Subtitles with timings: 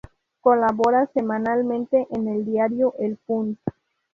[0.39, 3.59] Colabora semanalmente en el diario El Punt.